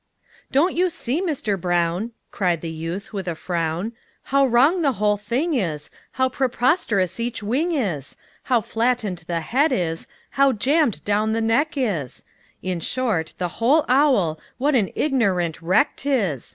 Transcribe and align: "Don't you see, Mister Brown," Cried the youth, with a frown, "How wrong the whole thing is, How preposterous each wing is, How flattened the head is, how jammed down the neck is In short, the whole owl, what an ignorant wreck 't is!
"Don't 0.51 0.73
you 0.75 0.89
see, 0.89 1.21
Mister 1.21 1.57
Brown," 1.57 2.09
Cried 2.31 2.61
the 2.61 2.71
youth, 2.71 3.13
with 3.13 3.27
a 3.27 3.35
frown, 3.35 3.91
"How 4.23 4.47
wrong 4.47 4.81
the 4.81 4.93
whole 4.93 5.15
thing 5.17 5.53
is, 5.53 5.91
How 6.13 6.27
preposterous 6.27 7.19
each 7.19 7.43
wing 7.43 7.71
is, 7.71 8.17
How 8.45 8.61
flattened 8.61 9.23
the 9.27 9.41
head 9.41 9.71
is, 9.71 10.07
how 10.31 10.53
jammed 10.53 11.05
down 11.05 11.33
the 11.33 11.39
neck 11.41 11.73
is 11.75 12.25
In 12.63 12.79
short, 12.79 13.35
the 13.37 13.47
whole 13.61 13.85
owl, 13.87 14.39
what 14.57 14.73
an 14.73 14.89
ignorant 14.95 15.61
wreck 15.61 15.95
't 15.97 16.09
is! 16.09 16.47